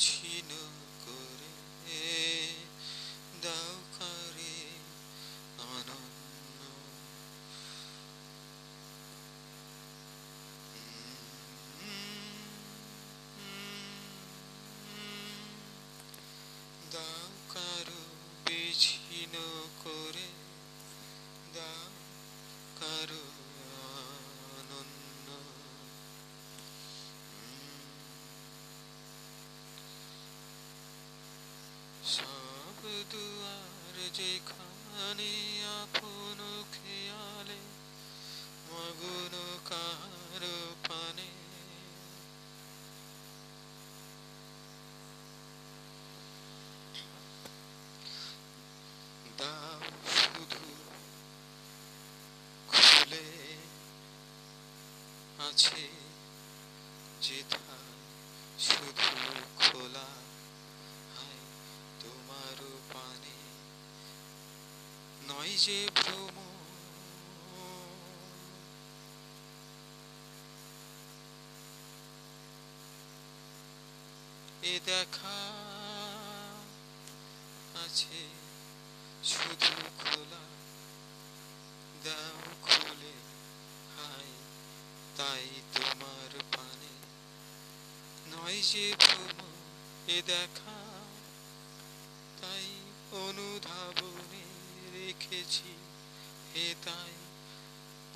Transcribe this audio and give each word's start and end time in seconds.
বিচ্ছিন্ন 0.00 0.52
করে 1.04 1.52
দাও 3.42 3.72
করে 3.98 4.56
অনন্য। 5.66 6.60
দাও 16.92 17.26
কারও 17.54 18.02
বিচ্ছিন্ন 18.44 19.34
করে 19.84 20.28
দাও 21.54 21.99
দুয়ার 33.12 33.96
যেখানে 34.14 35.32
আপন 35.80 36.38
খেয়ালে 36.74 37.60
মগুন 38.68 39.34
কার 39.64 40.42
পানে। 40.88 41.30
দাও 49.38 49.80
শুধু 50.16 50.66
খুলে 52.68 53.26
আছে 55.48 55.84
যেথা 57.22 57.76
শুধু 58.58 59.10
খোলা 59.60 60.08
তোমার 62.02 62.56
পানে। 62.94 63.36
নয় 65.32 65.56
যে 65.58 65.88
ভ্রম 65.94 66.36
এ 74.62 74.80
দেখা 74.84 75.40
আছে 77.84 78.28
শুধু 79.24 79.82
খোলা। 79.98 80.44
দাও 82.04 82.54
খুলে। 82.62 83.12
হাই 83.96 84.32
তাই 85.16 85.48
তোমার 85.74 86.38
পানে। 86.56 86.90
নয় 88.36 88.62
যে 88.62 88.94
ভ্রম 89.00 89.46
এ 90.08 90.22
দেখা 90.26 90.89
রেখেছি 95.50 95.72
হে 96.52 96.66
তাই 96.84 97.14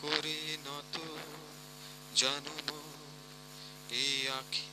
করে 0.00 0.38
নত 0.66 0.94
জানো 2.16 2.54
মোর 2.66 2.96
এই 4.00 4.16
আখি 4.38 4.68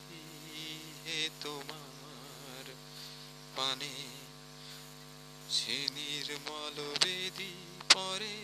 হে 1.05 1.19
তোমার 1.43 2.65
পানে 3.55 3.95
সে 5.49 5.77
নির্মল 5.95 6.77
বেদি 7.03 7.53
পরে। 7.93 8.37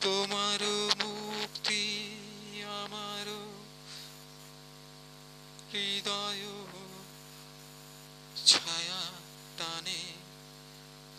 তোমার 0.00 0.60
মুক্তি 1.00 1.82
আমার 2.82 3.26
হৃদয় 5.72 6.44
ছায়া 8.46 9.02
টানে। 9.58 10.02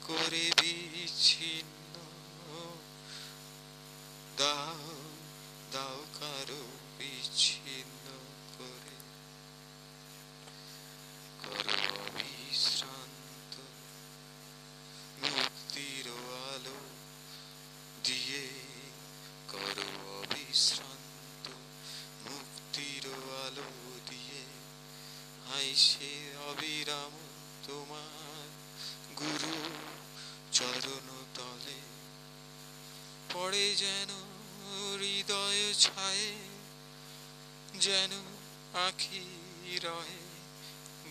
করে 0.08 0.52
বিচ্ছিন্ন। 0.62 1.96
দাও 4.38 4.96
দাও 5.72 6.00
কারও 6.20 6.64
বিচ্ছিন্ন 6.98 8.06
করে। 8.58 8.96
করো 11.44 11.78
অবিশ্রান্ত। 12.02 13.54
মুক্তির 15.22 16.08
আলো 16.48 16.80
দিয়ে 18.04 18.48
করো 19.52 20.20
অবিশ্রান্ত। 20.20 21.50
মুক্তির 22.30 23.06
আলো 23.46 23.70
দিয়ে 24.10 24.42
হাই 25.50 25.76
সে 25.76 26.36
অবিরাম 26.48 27.12
তোমার 27.68 28.48
গুরু। 29.16 29.87
পড়ে 33.58 33.76
যেন 33.84 34.12
হৃদয় 35.00 35.64
ছায়ে, 35.84 36.34
যেন 37.86 38.12
আখি 38.88 39.26
রহে 39.86 40.24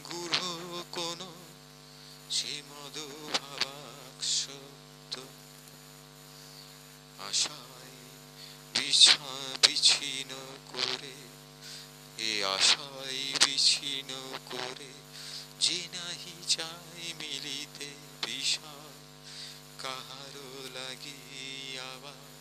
গুরু 0.09 0.51
কোন 0.97 1.21
সে 2.31 2.55
মদ 2.69 2.97
ভাবাক্সত 3.37 5.15
আশায় 7.29 7.97
বিছা 8.75 9.29
বিছিন্ন 9.63 10.33
করে, 10.73 11.17
এ 12.31 12.33
আশায় 12.57 13.23
বিছিন্ন 13.43 14.11
করে 14.53 14.93
যে 15.65 15.81
নাহি 15.95 16.37
চাই 16.55 17.03
মিলিতে 17.21 17.89
বিষয়, 18.27 18.99
কাহারো 19.83 20.51
লাগি 20.77 21.21
আবার 21.93 22.36